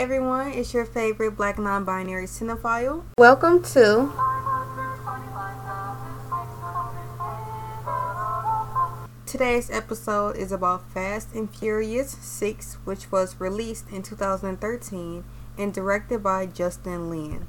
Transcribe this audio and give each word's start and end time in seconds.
everyone, 0.00 0.50
it's 0.52 0.72
your 0.72 0.86
favorite 0.86 1.36
black 1.36 1.58
non 1.58 1.84
binary 1.84 2.24
cinephile. 2.24 3.04
Welcome 3.18 3.62
to 3.64 4.10
Today's 9.26 9.70
episode 9.70 10.38
is 10.38 10.52
about 10.52 10.88
Fast 10.88 11.34
and 11.34 11.54
Furious 11.54 12.12
6, 12.12 12.78
which 12.84 13.12
was 13.12 13.38
released 13.38 13.90
in 13.90 14.02
2013 14.02 15.22
and 15.58 15.74
directed 15.74 16.22
by 16.22 16.46
Justin 16.46 17.10
Lin. 17.10 17.46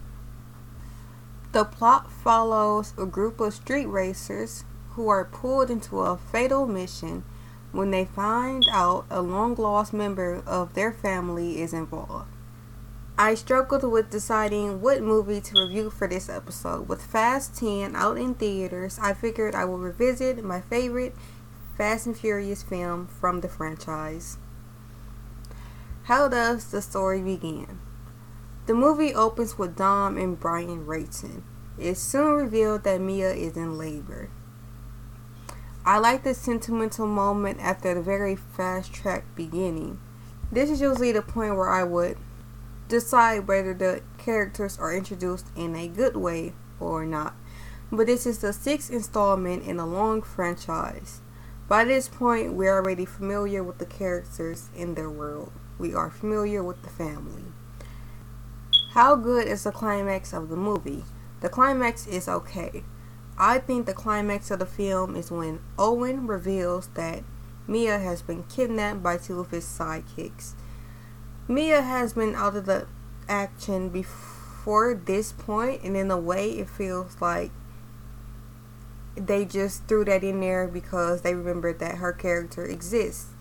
The 1.53 1.63
plot 1.63 2.11
follows 2.11 2.93
a 2.97 3.05
group 3.05 3.39
of 3.39 3.53
street 3.53 3.85
racers 3.85 4.65
who 4.95 5.07
are 5.07 5.23
pulled 5.23 5.71
into 5.71 6.01
a 6.01 6.17
fatal 6.17 6.67
mission 6.67 7.23
when 7.71 7.91
they 7.91 8.03
find 8.03 8.67
out 8.69 9.05
a 9.09 9.21
long 9.21 9.55
lost 9.55 9.93
member 9.93 10.43
of 10.45 10.73
their 10.73 10.91
family 10.91 11.61
is 11.61 11.71
involved. 11.71 12.27
I 13.23 13.35
struggled 13.35 13.83
with 13.83 14.09
deciding 14.09 14.81
what 14.81 15.03
movie 15.03 15.41
to 15.41 15.61
review 15.61 15.91
for 15.91 16.07
this 16.07 16.27
episode. 16.27 16.87
With 16.89 17.03
Fast 17.03 17.55
10 17.55 17.95
out 17.95 18.17
in 18.17 18.33
theaters, 18.33 18.97
I 18.99 19.13
figured 19.13 19.53
I 19.53 19.63
would 19.63 19.79
revisit 19.79 20.43
my 20.43 20.59
favorite 20.59 21.13
Fast 21.77 22.07
and 22.07 22.17
Furious 22.17 22.63
film 22.63 23.05
from 23.05 23.41
the 23.41 23.47
franchise. 23.47 24.39
How 26.05 26.29
does 26.29 26.71
the 26.71 26.81
story 26.81 27.21
begin? 27.21 27.77
The 28.65 28.73
movie 28.73 29.13
opens 29.13 29.55
with 29.55 29.75
Dom 29.75 30.17
and 30.17 30.39
Brian 30.39 30.87
racing. 30.87 31.43
It's 31.77 32.01
soon 32.01 32.33
revealed 32.33 32.83
that 32.85 33.01
Mia 33.01 33.35
is 33.35 33.55
in 33.55 33.77
labor. 33.77 34.31
I 35.85 35.99
like 35.99 36.23
the 36.23 36.33
sentimental 36.33 37.05
moment 37.05 37.59
after 37.59 37.93
the 37.93 38.01
very 38.01 38.35
fast 38.35 38.91
track 38.91 39.25
beginning. 39.35 39.99
This 40.51 40.71
is 40.71 40.81
usually 40.81 41.11
the 41.11 41.21
point 41.21 41.55
where 41.55 41.69
I 41.69 41.83
would 41.83 42.17
decide 42.91 43.47
whether 43.47 43.73
the 43.73 44.01
characters 44.17 44.77
are 44.77 44.95
introduced 44.95 45.47
in 45.55 45.75
a 45.75 45.87
good 45.87 46.15
way 46.15 46.53
or 46.79 47.05
not. 47.05 47.33
But 47.91 48.07
this 48.07 48.25
is 48.25 48.39
the 48.39 48.53
sixth 48.53 48.91
installment 48.91 49.63
in 49.63 49.79
a 49.79 49.85
long 49.85 50.21
franchise. 50.21 51.21
By 51.67 51.85
this 51.85 52.07
point, 52.07 52.53
we're 52.53 52.75
already 52.75 53.05
familiar 53.05 53.63
with 53.63 53.77
the 53.77 53.85
characters 53.85 54.69
in 54.75 54.95
their 54.95 55.09
world. 55.09 55.51
We 55.79 55.93
are 55.95 56.09
familiar 56.09 56.63
with 56.63 56.83
the 56.83 56.89
family. 56.89 57.45
How 58.91 59.15
good 59.15 59.47
is 59.47 59.63
the 59.63 59.71
climax 59.71 60.33
of 60.33 60.49
the 60.49 60.57
movie? 60.57 61.05
The 61.39 61.49
climax 61.49 62.05
is 62.07 62.27
okay. 62.27 62.83
I 63.37 63.57
think 63.57 63.85
the 63.85 63.93
climax 63.93 64.51
of 64.51 64.59
the 64.59 64.65
film 64.65 65.15
is 65.15 65.31
when 65.31 65.61
Owen 65.79 66.27
reveals 66.27 66.87
that 66.89 67.23
Mia 67.67 67.99
has 67.99 68.21
been 68.21 68.43
kidnapped 68.43 69.01
by 69.01 69.17
two 69.17 69.39
of 69.39 69.51
his 69.51 69.65
sidekicks. 69.65 70.53
Mia 71.51 71.81
has 71.81 72.13
been 72.13 72.33
out 72.33 72.55
of 72.55 72.65
the 72.65 72.87
action 73.27 73.89
before 73.89 74.93
this 74.93 75.33
point, 75.33 75.83
and 75.83 75.97
in 75.97 76.09
a 76.09 76.17
way, 76.17 76.51
it 76.51 76.69
feels 76.69 77.19
like 77.19 77.51
they 79.15 79.43
just 79.43 79.85
threw 79.85 80.05
that 80.05 80.23
in 80.23 80.39
there 80.39 80.65
because 80.65 81.23
they 81.23 81.35
remembered 81.35 81.79
that 81.79 81.95
her 81.95 82.13
character 82.13 82.63
exists. 82.63 83.31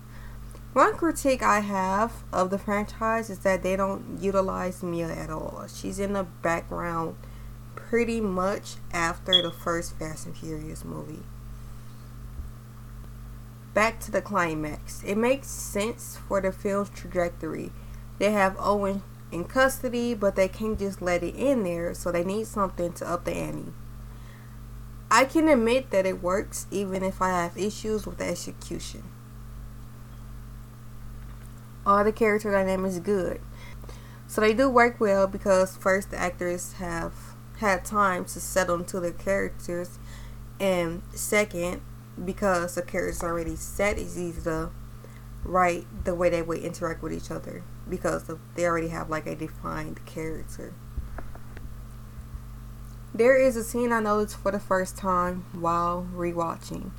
One 0.72 0.96
critique 0.96 1.40
I 1.40 1.60
have 1.60 2.24
of 2.32 2.50
the 2.50 2.58
franchise 2.58 3.30
is 3.30 3.38
that 3.40 3.62
they 3.62 3.76
don't 3.76 4.18
utilize 4.20 4.82
Mia 4.82 5.08
at 5.08 5.30
all. 5.30 5.66
She's 5.72 6.00
in 6.00 6.12
the 6.12 6.24
background 6.24 7.14
pretty 7.76 8.20
much 8.20 8.74
after 8.92 9.40
the 9.40 9.52
first 9.52 9.96
Fast 9.96 10.26
and 10.26 10.36
Furious 10.36 10.84
movie. 10.84 11.22
Back 13.72 14.00
to 14.00 14.10
the 14.10 14.20
climax. 14.20 15.00
It 15.04 15.14
makes 15.14 15.46
sense 15.46 16.18
for 16.26 16.40
the 16.40 16.50
film's 16.50 16.90
trajectory. 16.90 17.70
They 18.20 18.32
have 18.32 18.54
Owen 18.60 19.02
in 19.32 19.44
custody, 19.44 20.12
but 20.12 20.36
they 20.36 20.46
can't 20.46 20.78
just 20.78 21.00
let 21.00 21.22
it 21.22 21.34
in 21.34 21.64
there, 21.64 21.94
so 21.94 22.12
they 22.12 22.22
need 22.22 22.46
something 22.46 22.92
to 22.92 23.08
up 23.08 23.24
the 23.24 23.32
ante. 23.32 23.72
I 25.10 25.24
can 25.24 25.48
admit 25.48 25.90
that 25.90 26.04
it 26.04 26.22
works 26.22 26.66
even 26.70 27.02
if 27.02 27.22
I 27.22 27.30
have 27.30 27.56
issues 27.56 28.06
with 28.06 28.18
the 28.18 28.26
execution. 28.26 29.04
All 31.86 32.04
the 32.04 32.12
character 32.12 32.52
dynamics 32.52 32.98
good. 32.98 33.40
So 34.26 34.42
they 34.42 34.52
do 34.52 34.68
work 34.68 35.00
well 35.00 35.26
because 35.26 35.78
first 35.78 36.10
the 36.10 36.18
actors 36.18 36.74
have 36.74 37.14
had 37.56 37.86
time 37.86 38.26
to 38.26 38.38
settle 38.38 38.76
into 38.76 39.00
their 39.00 39.12
characters 39.12 39.98
and 40.60 41.00
second 41.14 41.80
because 42.22 42.74
the 42.74 42.82
characters 42.82 43.22
already 43.22 43.56
set 43.56 43.98
it's 43.98 44.18
easy 44.18 44.42
to 44.42 44.68
write 45.42 45.86
the 46.04 46.14
way 46.14 46.28
they 46.28 46.42
would 46.42 46.58
interact 46.58 47.02
with 47.02 47.14
each 47.14 47.30
other 47.30 47.62
because 47.90 48.28
of, 48.28 48.38
they 48.54 48.64
already 48.64 48.88
have 48.88 49.10
like 49.10 49.26
a 49.26 49.34
defined 49.34 50.04
character. 50.06 50.72
There 53.12 53.36
is 53.36 53.56
a 53.56 53.64
scene 53.64 53.92
I 53.92 54.00
noticed 54.00 54.36
for 54.36 54.52
the 54.52 54.60
first 54.60 54.96
time 54.96 55.44
while 55.52 56.06
rewatching. 56.14 56.92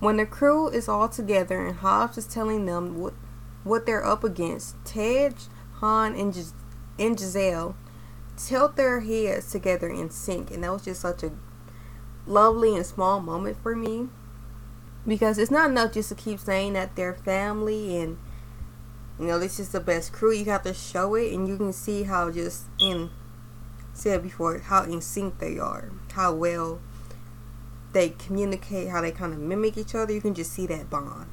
When 0.00 0.16
the 0.16 0.26
crew 0.26 0.68
is 0.68 0.88
all 0.88 1.08
together 1.08 1.64
and 1.64 1.76
Hobbs 1.76 2.18
is 2.18 2.26
telling 2.26 2.66
them 2.66 2.98
what 2.98 3.14
what 3.62 3.86
they're 3.86 4.04
up 4.04 4.22
against, 4.22 4.76
Tej, 4.84 5.32
Han, 5.76 6.14
and, 6.14 6.34
Gis- 6.34 6.52
and 6.98 7.18
Giselle 7.18 7.74
tilt 8.36 8.76
their 8.76 9.00
heads 9.00 9.50
together 9.50 9.88
in 9.88 10.10
sync, 10.10 10.50
and 10.50 10.62
that 10.62 10.70
was 10.70 10.84
just 10.84 11.00
such 11.00 11.22
a 11.22 11.32
lovely 12.26 12.76
and 12.76 12.84
small 12.84 13.20
moment 13.20 13.56
for 13.62 13.74
me 13.74 14.08
because 15.06 15.38
it's 15.38 15.50
not 15.50 15.70
enough 15.70 15.92
just 15.92 16.08
to 16.08 16.14
keep 16.14 16.40
saying 16.40 16.72
that 16.72 16.96
they're 16.96 17.14
family 17.14 17.96
and 17.98 18.18
you 19.18 19.26
know 19.26 19.38
this 19.38 19.60
is 19.60 19.70
the 19.70 19.80
best 19.80 20.12
crew. 20.12 20.32
You 20.32 20.46
have 20.46 20.62
to 20.64 20.74
show 20.74 21.14
it, 21.14 21.32
and 21.32 21.46
you 21.46 21.56
can 21.56 21.72
see 21.72 22.04
how 22.04 22.30
just 22.30 22.64
in 22.80 23.10
said 23.92 24.22
before 24.22 24.58
how 24.58 24.82
in 24.82 25.00
sync 25.00 25.38
they 25.38 25.58
are, 25.58 25.90
how 26.12 26.34
well 26.34 26.80
they 27.92 28.10
communicate, 28.10 28.88
how 28.88 29.00
they 29.00 29.12
kind 29.12 29.32
of 29.32 29.38
mimic 29.38 29.78
each 29.78 29.94
other. 29.94 30.12
You 30.12 30.20
can 30.20 30.34
just 30.34 30.52
see 30.52 30.66
that 30.66 30.90
bond. 30.90 31.28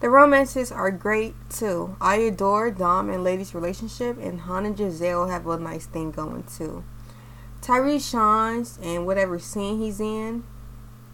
The 0.00 0.08
romances 0.08 0.72
are 0.72 0.90
great 0.90 1.34
too. 1.50 1.96
I 2.00 2.16
adore 2.16 2.70
Dom 2.70 3.10
and 3.10 3.22
Letty's 3.22 3.54
relationship, 3.54 4.18
and 4.18 4.40
Han 4.40 4.64
and 4.64 4.76
Giselle 4.76 5.28
have 5.28 5.46
a 5.46 5.58
nice 5.58 5.86
thing 5.86 6.10
going 6.10 6.44
too. 6.44 6.84
Tyrese 7.60 8.10
shines 8.10 8.78
in 8.82 9.04
whatever 9.04 9.38
scene 9.38 9.78
he's 9.78 10.00
in, 10.00 10.44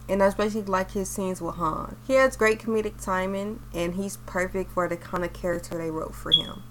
and 0.08 0.22
I 0.22 0.26
especially 0.26 0.62
like 0.62 0.92
his 0.92 1.08
scenes 1.08 1.40
with 1.40 1.56
Han. 1.56 1.96
He 2.06 2.14
has 2.14 2.36
great 2.36 2.60
comedic 2.60 3.02
timing, 3.02 3.60
and 3.74 3.94
he's 3.94 4.18
perfect 4.18 4.72
for 4.72 4.88
the 4.88 4.96
kind 4.96 5.24
of 5.24 5.32
character 5.32 5.76
they 5.76 5.90
wrote 5.90 6.14
for 6.14 6.30
him. 6.30 6.62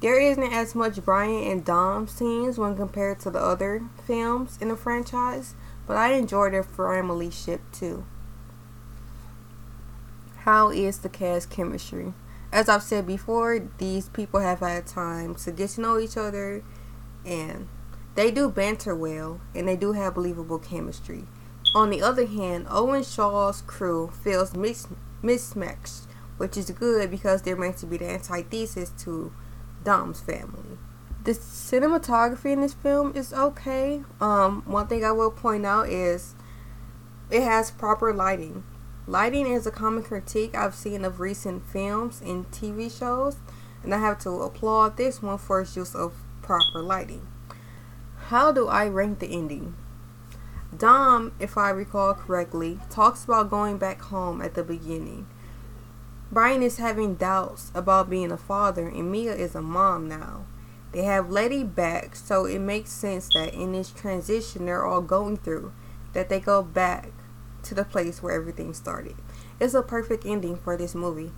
There 0.00 0.18
isn't 0.18 0.52
as 0.52 0.74
much 0.74 1.04
Brian 1.04 1.44
and 1.44 1.64
Dom 1.64 2.08
scenes 2.08 2.58
when 2.58 2.74
compared 2.74 3.20
to 3.20 3.30
the 3.30 3.38
other 3.38 3.82
films 4.06 4.56
in 4.60 4.68
the 4.68 4.76
franchise, 4.76 5.54
but 5.86 5.96
I 5.96 6.14
enjoy 6.14 6.50
their 6.50 6.62
family 6.62 7.30
ship 7.30 7.60
too. 7.70 8.04
How 10.38 10.70
is 10.70 11.00
the 11.00 11.10
cast 11.10 11.50
chemistry? 11.50 12.14
As 12.50 12.68
I've 12.68 12.82
said 12.82 13.06
before, 13.06 13.68
these 13.76 14.08
people 14.08 14.40
have 14.40 14.60
had 14.60 14.86
time 14.86 15.34
to 15.36 15.52
get 15.52 15.70
to 15.70 15.82
know 15.82 15.98
each 15.98 16.16
other 16.16 16.64
and 17.26 17.68
they 18.14 18.30
do 18.30 18.48
banter 18.48 18.94
well 18.94 19.40
and 19.54 19.68
they 19.68 19.76
do 19.76 19.92
have 19.92 20.14
believable 20.14 20.58
chemistry. 20.58 21.24
On 21.74 21.90
the 21.90 22.02
other 22.02 22.26
hand, 22.26 22.66
Owen 22.68 23.04
Shaw's 23.04 23.62
crew 23.62 24.10
feels 24.22 24.54
mis- 24.54 24.88
mismatched, 25.22 26.06
which 26.36 26.56
is 26.56 26.70
good 26.70 27.10
because 27.10 27.42
they're 27.42 27.56
meant 27.56 27.76
to 27.78 27.86
be 27.86 27.96
the 27.96 28.10
antithesis 28.10 28.92
to 29.04 29.32
Dom's 29.84 30.20
family. 30.20 30.78
The 31.22 31.32
cinematography 31.32 32.52
in 32.52 32.62
this 32.62 32.72
film 32.72 33.14
is 33.14 33.32
okay. 33.32 34.02
Um, 34.20 34.62
one 34.66 34.88
thing 34.88 35.04
I 35.04 35.12
will 35.12 35.30
point 35.30 35.64
out 35.64 35.88
is 35.88 36.34
it 37.30 37.42
has 37.42 37.70
proper 37.70 38.12
lighting. 38.12 38.64
Lighting 39.06 39.46
is 39.46 39.66
a 39.66 39.70
common 39.70 40.02
critique 40.02 40.54
I've 40.54 40.74
seen 40.74 41.04
of 41.04 41.20
recent 41.20 41.66
films 41.66 42.20
and 42.24 42.50
TV 42.50 42.90
shows, 42.90 43.36
and 43.82 43.94
I 43.94 43.98
have 43.98 44.18
to 44.20 44.30
applaud 44.42 44.96
this 44.96 45.22
one 45.22 45.38
for 45.38 45.60
its 45.60 45.76
use 45.76 45.94
of 45.94 46.14
proper 46.42 46.82
lighting. 46.82 47.26
How 48.30 48.52
do 48.52 48.68
I 48.68 48.86
rank 48.86 49.18
the 49.18 49.26
ending? 49.26 49.74
Dom, 50.78 51.32
if 51.40 51.58
I 51.58 51.70
recall 51.70 52.14
correctly, 52.14 52.78
talks 52.88 53.24
about 53.24 53.50
going 53.50 53.76
back 53.76 54.00
home 54.02 54.40
at 54.40 54.54
the 54.54 54.62
beginning. 54.62 55.26
Brian 56.30 56.62
is 56.62 56.76
having 56.76 57.16
doubts 57.16 57.72
about 57.74 58.08
being 58.08 58.30
a 58.30 58.36
father, 58.36 58.86
and 58.86 59.10
Mia 59.10 59.34
is 59.34 59.56
a 59.56 59.60
mom 59.60 60.08
now. 60.08 60.46
They 60.92 61.02
have 61.02 61.32
Letty 61.32 61.64
back, 61.64 62.14
so 62.14 62.44
it 62.44 62.60
makes 62.60 62.92
sense 62.92 63.28
that 63.34 63.52
in 63.52 63.72
this 63.72 63.90
transition 63.90 64.66
they're 64.66 64.86
all 64.86 65.02
going 65.02 65.36
through, 65.36 65.72
that 66.12 66.28
they 66.28 66.38
go 66.38 66.62
back 66.62 67.08
to 67.64 67.74
the 67.74 67.84
place 67.84 68.22
where 68.22 68.32
everything 68.32 68.74
started. 68.74 69.16
It's 69.58 69.74
a 69.74 69.82
perfect 69.82 70.24
ending 70.24 70.56
for 70.56 70.76
this 70.76 70.94
movie. 70.94 71.32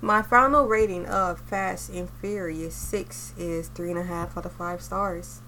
My 0.00 0.22
final 0.22 0.66
rating 0.66 1.06
of 1.06 1.38
Fast 1.38 1.90
and 1.90 2.10
Furious 2.10 2.74
6 2.74 3.34
is 3.38 3.70
3.5 3.70 4.36
out 4.36 4.44
of 4.44 4.50
5 4.50 4.82
stars. 4.82 5.42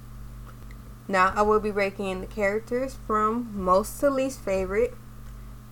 Now, 1.10 1.32
I 1.34 1.42
will 1.42 1.58
be 1.58 1.72
ranking 1.72 2.20
the 2.20 2.28
characters 2.28 2.96
from 3.04 3.50
most 3.52 3.98
to 3.98 4.10
least 4.10 4.38
favorite 4.38 4.94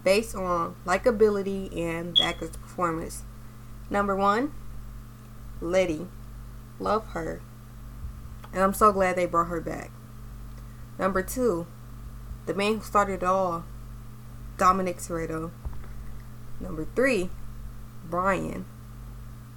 based 0.03 0.35
on 0.35 0.75
likability 0.85 1.73
and 1.79 2.17
the 2.17 2.25
actor's 2.25 2.57
performance. 2.57 3.23
Number 3.89 4.17
one, 4.17 4.53
Letty. 5.61 6.09
Love 6.81 7.07
her. 7.11 7.41
And 8.53 8.65
I'm 8.65 8.75
so 8.75 8.91
glad 8.91 9.15
they 9.15 9.27
brought 9.27 9.47
her 9.47 9.61
back. 9.61 9.93
Number 10.99 11.23
two, 11.23 11.69
the 12.47 12.55
man 12.55 12.79
who 12.79 12.83
started 12.83 13.23
it 13.23 13.25
all, 13.25 13.65
Dominic 14.57 14.97
Toretto. 14.97 15.53
Number 16.59 16.89
three, 16.97 17.31
Brian. 18.11 18.65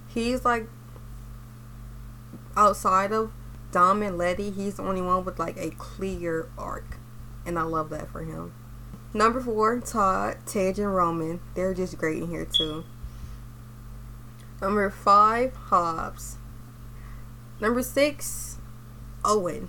He's 0.06 0.44
like 0.44 0.68
outside 2.56 3.10
of 3.10 3.32
Dom 3.72 4.02
and 4.02 4.18
Letty, 4.18 4.50
he's 4.50 4.76
the 4.76 4.82
only 4.82 5.02
one 5.02 5.24
with 5.24 5.38
like 5.38 5.56
a 5.56 5.70
clear 5.70 6.48
arc. 6.56 6.98
And 7.44 7.58
I 7.58 7.62
love 7.62 7.90
that 7.90 8.08
for 8.10 8.22
him. 8.22 8.52
Number 9.14 9.40
four, 9.40 9.80
Todd, 9.80 10.36
Tej, 10.46 10.74
and 10.78 10.94
Roman. 10.94 11.40
They're 11.54 11.74
just 11.74 11.98
great 11.98 12.22
in 12.22 12.28
here 12.28 12.44
too. 12.44 12.84
Number 14.60 14.88
five, 14.90 15.54
Hobbs. 15.54 16.36
Number 17.60 17.82
six, 17.82 18.58
Owen. 19.24 19.68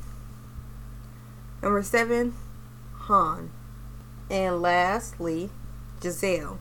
Number 1.61 1.81
seven, 1.81 2.35
Han. 2.93 3.51
And 4.29 4.61
lastly, 4.61 5.49
Giselle. 6.01 6.59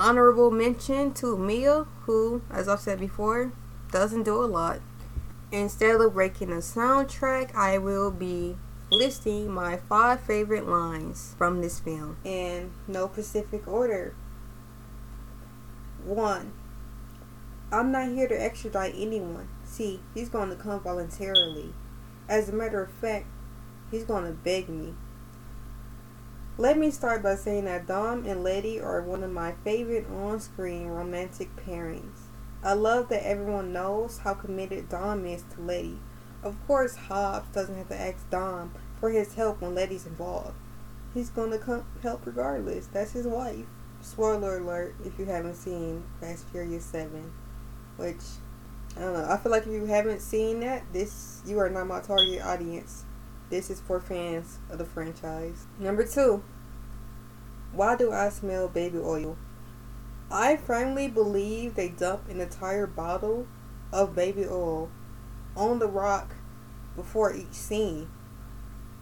Honorable 0.00 0.50
mention 0.50 1.12
to 1.14 1.36
Mia, 1.36 1.86
who, 2.02 2.42
as 2.50 2.68
I've 2.68 2.80
said 2.80 3.00
before, 3.00 3.52
doesn't 3.90 4.22
do 4.22 4.42
a 4.42 4.46
lot. 4.46 4.80
Instead 5.50 5.98
of 5.98 6.12
breaking 6.12 6.52
a 6.52 6.56
soundtrack, 6.56 7.54
I 7.54 7.78
will 7.78 8.10
be 8.10 8.56
listing 8.90 9.50
my 9.50 9.78
five 9.78 10.20
favorite 10.20 10.66
lines 10.66 11.34
from 11.38 11.62
this 11.62 11.80
film 11.80 12.18
in 12.22 12.72
no 12.86 13.08
specific 13.08 13.66
order. 13.66 14.14
One, 16.04 16.52
I'm 17.72 17.90
not 17.90 18.08
here 18.08 18.28
to 18.28 18.42
extradite 18.42 18.94
anyone. 18.96 19.48
See, 19.64 20.00
he's 20.14 20.28
going 20.28 20.50
to 20.50 20.56
come 20.56 20.80
voluntarily. 20.80 21.72
As 22.28 22.50
a 22.50 22.52
matter 22.52 22.82
of 22.82 22.90
fact, 22.90 23.26
he's 23.90 24.04
going 24.04 24.24
to 24.24 24.32
beg 24.32 24.68
me. 24.68 24.94
Let 26.58 26.76
me 26.76 26.90
start 26.90 27.22
by 27.22 27.36
saying 27.36 27.64
that 27.66 27.86
Dom 27.86 28.26
and 28.26 28.42
Letty 28.42 28.80
are 28.80 29.00
one 29.00 29.22
of 29.22 29.30
my 29.30 29.52
favorite 29.64 30.06
on 30.10 30.40
screen 30.40 30.88
romantic 30.88 31.54
pairings. 31.56 32.27
I 32.62 32.72
love 32.72 33.08
that 33.08 33.26
everyone 33.26 33.72
knows 33.72 34.18
how 34.18 34.34
committed 34.34 34.88
Dom 34.88 35.24
is 35.26 35.44
to 35.54 35.60
Letty. 35.60 35.98
Of 36.42 36.56
course, 36.66 36.96
Hobbs 36.96 37.48
doesn't 37.54 37.76
have 37.76 37.88
to 37.88 38.00
ask 38.00 38.28
Dom 38.30 38.74
for 38.98 39.10
his 39.10 39.34
help 39.34 39.60
when 39.60 39.74
Letty's 39.74 40.06
involved. 40.06 40.56
He's 41.14 41.30
going 41.30 41.50
to 41.52 41.58
come 41.58 41.84
help 42.02 42.26
regardless. 42.26 42.86
That's 42.86 43.12
his 43.12 43.26
wife. 43.26 43.66
Spoiler 44.00 44.58
alert 44.58 44.94
if 45.04 45.18
you 45.18 45.24
haven't 45.26 45.54
seen 45.54 46.04
Fast 46.20 46.46
Furious 46.48 46.84
7. 46.84 47.32
Which, 47.96 48.16
I 48.96 49.00
don't 49.00 49.14
know. 49.14 49.26
I 49.28 49.36
feel 49.36 49.52
like 49.52 49.66
if 49.66 49.72
you 49.72 49.86
haven't 49.86 50.20
seen 50.20 50.60
that, 50.60 50.84
this 50.92 51.42
you 51.46 51.58
are 51.58 51.68
not 51.68 51.86
my 51.86 52.00
target 52.00 52.42
audience. 52.42 53.04
This 53.50 53.70
is 53.70 53.80
for 53.80 54.00
fans 54.00 54.58
of 54.70 54.78
the 54.78 54.84
franchise. 54.84 55.66
Number 55.78 56.04
two. 56.04 56.42
Why 57.72 57.96
do 57.96 58.12
I 58.12 58.28
smell 58.30 58.68
baby 58.68 58.98
oil? 58.98 59.36
I 60.30 60.56
firmly 60.56 61.08
believe 61.08 61.74
they 61.74 61.88
dumped 61.88 62.28
an 62.28 62.40
entire 62.40 62.86
bottle 62.86 63.46
of 63.92 64.14
baby 64.14 64.44
oil 64.44 64.90
on 65.56 65.78
the 65.78 65.88
rock 65.88 66.34
before 66.94 67.34
each 67.34 67.54
scene. 67.54 68.10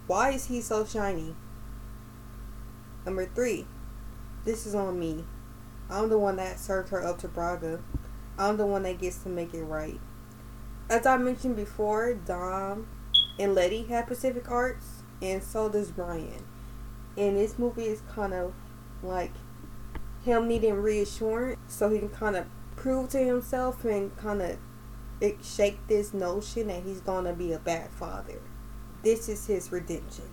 Why 0.06 0.30
is 0.30 0.46
he 0.46 0.60
so 0.60 0.84
shiny? 0.84 1.34
Number 3.04 3.26
three, 3.26 3.66
this 4.44 4.66
is 4.66 4.74
on 4.74 5.00
me. 5.00 5.24
I'm 5.90 6.08
the 6.08 6.18
one 6.18 6.36
that 6.36 6.60
served 6.60 6.90
her 6.90 7.04
up 7.04 7.18
to 7.18 7.28
Braga. 7.28 7.80
I'm 8.38 8.56
the 8.56 8.66
one 8.66 8.84
that 8.84 8.98
gets 8.98 9.18
to 9.18 9.28
make 9.28 9.52
it 9.54 9.64
right. 9.64 10.00
As 10.88 11.06
I 11.06 11.16
mentioned 11.16 11.56
before, 11.56 12.14
Dom 12.14 12.86
and 13.38 13.54
Letty 13.54 13.84
have 13.84 14.06
Pacific 14.06 14.48
Arts, 14.48 15.02
and 15.20 15.42
so 15.42 15.68
does 15.68 15.90
Brian. 15.90 16.46
And 17.16 17.36
this 17.36 17.58
movie 17.58 17.86
is 17.86 18.02
kind 18.12 18.32
of 18.32 18.52
like 19.02 19.32
him 20.26 20.46
needing 20.46 20.74
reassurance 20.74 21.58
so 21.68 21.88
he 21.88 21.98
can 21.98 22.10
kind 22.10 22.36
of 22.36 22.46
prove 22.76 23.08
to 23.10 23.18
himself 23.18 23.84
and 23.84 24.14
kind 24.16 24.42
of 24.42 24.58
shake 25.42 25.78
this 25.86 26.12
notion 26.12 26.66
that 26.66 26.82
he's 26.82 27.00
going 27.00 27.24
to 27.24 27.32
be 27.32 27.52
a 27.52 27.58
bad 27.58 27.90
father. 27.90 28.42
This 29.02 29.28
is 29.28 29.46
his 29.46 29.72
redemption. 29.72 30.26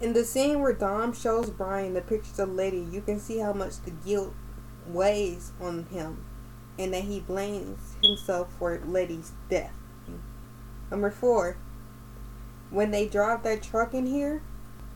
In 0.00 0.12
the 0.12 0.24
scene 0.24 0.60
where 0.60 0.72
Dom 0.72 1.12
shows 1.12 1.50
Brian 1.50 1.94
the 1.94 2.02
pictures 2.02 2.38
of 2.38 2.52
Letty, 2.52 2.86
you 2.90 3.00
can 3.00 3.18
see 3.18 3.38
how 3.38 3.52
much 3.52 3.80
the 3.80 3.90
guilt 3.90 4.34
weighs 4.86 5.52
on 5.60 5.86
him 5.86 6.24
and 6.78 6.92
that 6.92 7.04
he 7.04 7.20
blames 7.20 7.96
himself 8.02 8.52
for 8.58 8.80
Letty's 8.86 9.32
death. 9.48 9.72
Number 10.90 11.10
four, 11.10 11.56
when 12.70 12.90
they 12.90 13.06
drive 13.08 13.42
that 13.44 13.62
truck 13.62 13.94
in 13.94 14.06
here, 14.06 14.42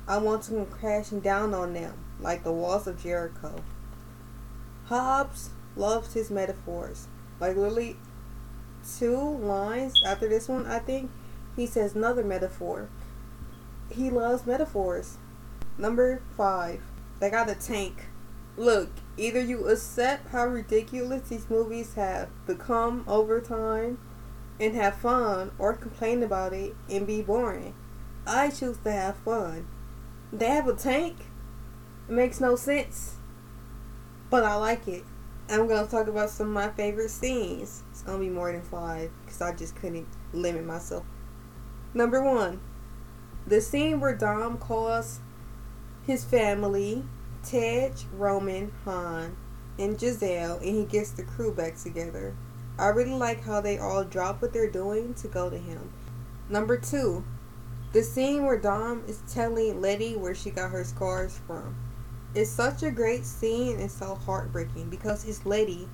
I 0.07 0.19
want 0.19 0.43
to 0.45 0.51
come 0.51 0.67
crashing 0.67 1.21
down 1.21 1.55
on 1.55 1.75
them 1.75 1.95
like 2.21 2.45
the 2.45 2.53
walls 2.53 2.87
of 2.87 3.03
Jericho. 3.03 3.63
Hobbs 4.87 5.51
loves 5.77 6.15
his 6.15 6.31
metaphors. 6.31 7.09
Like 7.41 7.57
literally 7.57 7.97
two 8.99 9.19
lines 9.19 9.95
after 10.07 10.29
this 10.29 10.49
one, 10.49 10.67
I 10.67 10.79
think, 10.79 11.11
he 11.57 11.67
says 11.67 11.95
another 11.95 12.25
metaphor. 12.25 12.89
He 13.91 14.11
loves 14.11 14.47
metaphors. 14.47 15.19
Number 15.79 16.23
five, 16.37 16.83
they 17.21 17.31
got 17.31 17.51
a 17.51 17.55
tank. 17.55 18.07
Look, 18.57 18.91
either 19.17 19.41
you 19.41 19.69
accept 19.69 20.29
how 20.29 20.47
ridiculous 20.47 21.29
these 21.29 21.49
movies 21.49 21.95
have 21.95 22.29
become 22.47 23.05
over 23.07 23.41
time 23.41 23.99
and 24.61 24.75
have 24.75 24.95
fun, 24.97 25.51
or 25.59 25.73
complain 25.75 26.23
about 26.23 26.53
it 26.53 26.75
and 26.89 27.07
be 27.07 27.23
boring. 27.23 27.75
I 28.27 28.51
choose 28.51 28.79
to 28.85 28.93
have 28.93 29.17
fun. 29.17 29.67
They 30.33 30.47
have 30.47 30.69
a 30.69 30.75
tank? 30.75 31.17
It 32.09 32.13
makes 32.13 32.41
no 32.41 32.55
sense. 32.57 33.17
But 34.33 34.45
I 34.45 34.55
like 34.55 34.89
it. 34.89 35.05
I'm 35.51 35.69
to 35.69 35.91
talk 35.91 36.07
about 36.07 36.31
some 36.31 36.47
of 36.47 36.53
my 36.55 36.71
favorite 36.71 37.11
scenes. 37.11 37.83
It's 37.91 38.01
to 38.01 38.17
be 38.17 38.31
more 38.31 38.51
than 38.51 38.63
five 38.63 39.11
because 39.27 39.43
I 39.43 39.55
just 39.55 39.77
couldn't 39.77 40.09
limit 40.33 40.65
myself. 40.65 41.05
Number 41.93 42.25
one, 42.25 42.59
the 43.47 43.61
scene 43.61 44.01
where 44.01 44.17
Dom 44.17 44.57
calls 44.57 45.21
his 46.07 46.25
family, 46.25 47.05
Tej, 47.43 47.93
Roman, 48.15 48.73
Han, 48.87 49.37
and 49.79 50.01
Giselle, 50.01 50.57
and 50.61 50.77
he 50.77 50.85
gets 50.87 51.11
the 51.11 51.25
crew 51.25 51.53
back 51.53 51.77
together. 51.77 52.35
I 52.79 52.87
really 52.87 53.11
like 53.11 53.45
how 53.45 53.61
they 53.61 53.77
all 53.77 54.03
drop 54.03 54.41
what 54.41 54.55
they're 54.55 54.71
doing 54.71 55.13
to 55.13 55.29
go 55.29 55.51
to 55.51 55.59
him. 55.59 55.93
Number 56.49 56.79
two, 56.79 57.23
the 57.93 58.03
scene 58.03 58.47
where 58.47 58.59
Dom 58.59 59.03
is 59.07 59.23
telling 59.31 59.83
Letty 59.83 60.17
where 60.17 60.35
she 60.35 60.49
got 60.49 60.71
her 60.71 60.85
scars 60.85 61.39
from. 61.47 61.77
It's 62.35 62.51
such 62.51 62.83
a 62.83 62.91
great 62.91 63.27
scene 63.27 63.79
and 63.79 63.91
so 63.91 64.15
heartbreaking 64.15 64.89
because 64.89 65.27
it's 65.27 65.45
Letty, 65.45 65.87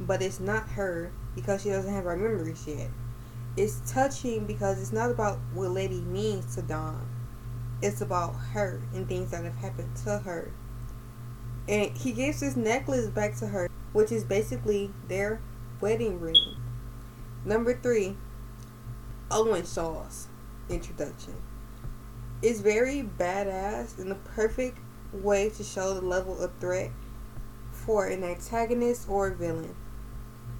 but 0.00 0.20
it's 0.20 0.40
not 0.40 0.68
her 0.70 1.10
because 1.34 1.62
she 1.62 1.70
doesn't 1.70 1.92
have 1.92 2.04
her 2.04 2.16
memories 2.16 2.66
yet. 2.66 2.90
It's 3.56 3.80
touching 3.90 4.44
because 4.44 4.78
it's 4.78 4.92
not 4.92 5.10
about 5.10 5.38
what 5.54 5.70
Letty 5.70 6.02
means 6.02 6.54
to 6.54 6.62
Dom. 6.62 7.08
It's 7.80 8.02
about 8.02 8.32
her 8.52 8.82
and 8.94 9.08
things 9.08 9.30
that 9.30 9.44
have 9.44 9.56
happened 9.56 9.96
to 10.04 10.18
her. 10.18 10.52
And 11.66 11.96
he 11.96 12.12
gives 12.12 12.40
this 12.40 12.56
necklace 12.56 13.06
back 13.08 13.34
to 13.36 13.46
her, 13.46 13.70
which 13.94 14.12
is 14.12 14.22
basically 14.22 14.90
their 15.08 15.40
wedding 15.80 16.20
ring. 16.20 16.56
Number 17.46 17.74
three, 17.74 18.16
Owen 19.30 19.64
Shaw's 19.64 20.28
introduction. 20.68 21.34
It's 22.42 22.60
very 22.60 23.02
badass 23.02 23.98
and 23.98 24.10
the 24.10 24.16
perfect 24.16 24.78
way 25.12 25.50
to 25.50 25.62
show 25.62 25.94
the 25.94 26.00
level 26.00 26.38
of 26.40 26.52
threat 26.58 26.90
for 27.70 28.06
an 28.06 28.24
antagonist 28.24 29.08
or 29.08 29.30
villain. 29.30 29.74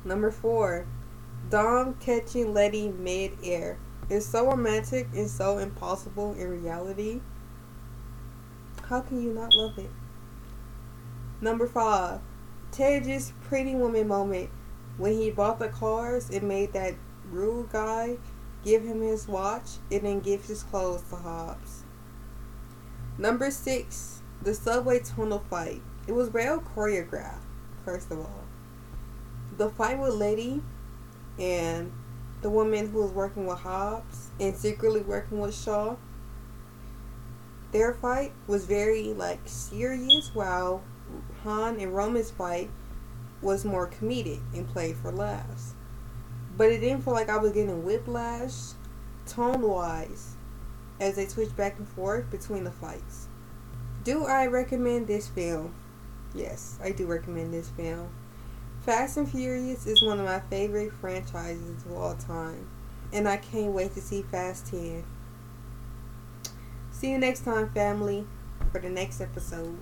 Number 0.05 0.31
four, 0.31 0.87
Dom 1.51 1.95
catching 1.95 2.53
Letty 2.55 2.89
mid-air. 2.89 3.79
It's 4.09 4.27
so 4.27 4.47
romantic 4.47 5.09
and 5.15 5.29
so 5.29 5.59
impossible 5.59 6.35
in 6.35 6.63
reality. 6.63 7.21
How 8.89 9.01
can 9.01 9.23
you 9.23 9.33
not 9.33 9.53
love 9.55 9.79
it? 9.79 9.91
Number 11.41 11.67
five, 11.67 12.21
Tej's 12.71 13.33
pretty 13.43 13.75
woman 13.75 14.07
moment 14.07 14.51
when 14.97 15.13
he 15.15 15.31
bought 15.31 15.59
the 15.59 15.69
cars 15.69 16.31
and 16.31 16.49
made 16.49 16.73
that 16.73 16.95
rude 17.31 17.71
guy 17.71 18.19
give 18.65 18.83
him 18.83 19.01
his 19.01 19.29
watch 19.29 19.79
and 19.91 20.03
then 20.03 20.21
give 20.21 20.45
his 20.45 20.63
clothes 20.65 21.03
to 21.11 21.17
Hobbs. 21.17 21.85
Number 23.17 23.51
six, 23.51 24.16
the 24.43 24.55
subway 24.55 25.01
tunnel 25.01 25.45
fight. 25.51 25.83
It 26.07 26.13
was 26.13 26.31
well 26.31 26.61
choreographed, 26.61 27.43
first 27.85 28.11
of 28.11 28.19
all. 28.21 28.45
The 29.57 29.71
fight 29.71 29.99
with 29.99 30.15
Letty 30.15 30.63
and 31.39 31.93
the 32.43 32.51
woman 32.51 32.91
who 32.91 33.03
was 33.03 33.11
working 33.11 33.47
with 33.47 33.59
Hobbs 33.59 34.31
and 34.39 34.55
secretly 34.55 35.01
working 35.01 35.41
with 35.41 35.55
Shaw. 35.55 35.97
Their 37.73 37.95
fight 37.95 38.33
was 38.47 38.67
very 38.67 39.15
like 39.15 39.41
serious 39.47 40.31
while 40.35 40.83
Han 41.43 41.81
and 41.81 41.95
Roman's 41.95 42.31
fight 42.31 42.71
was 43.43 43.65
more 43.65 43.89
comedic 43.89 44.41
and 44.55 44.69
played 44.69 44.97
for 44.97 45.11
laughs. 45.11 45.75
But 46.57 46.71
it 46.71 46.79
didn't 46.79 47.03
feel 47.03 47.15
like 47.15 47.29
I 47.29 47.37
was 47.37 47.53
getting 47.53 47.85
whiplash 47.85 48.73
tone 49.27 49.63
wise 49.63 50.37
as 51.01 51.17
they 51.17 51.27
switched 51.27 51.57
back 51.57 51.79
and 51.79 51.89
forth 51.89 52.31
between 52.31 52.65
the 52.65 52.71
fights. 52.71 53.29
Do 54.07 54.25
I 54.25 54.47
recommend 54.47 55.09
this 55.09 55.27
film? 55.27 55.75
Yes, 56.33 56.79
I 56.81 56.93
do 56.93 57.07
recommend 57.07 57.53
this 57.53 57.71
film. 57.71 58.09
Fast 58.83 59.17
and 59.17 59.29
Furious 59.29 59.85
is 59.85 60.01
one 60.01 60.21
of 60.21 60.25
my 60.25 60.39
favorite 60.49 60.93
franchises 60.93 61.85
of 61.85 61.91
all 61.91 62.15
time, 62.15 62.69
and 63.13 63.27
I 63.27 63.37
can't 63.37 63.73
wait 63.73 63.95
to 63.95 64.01
see 64.01 64.23
Fast 64.23 64.71
10. 64.71 65.03
See 66.93 67.11
you 67.11 67.19
next 67.19 67.41
time, 67.41 67.69
family, 67.71 68.25
for 68.71 68.81
the 68.81 68.91
next 68.91 69.21
episode. 69.21 69.77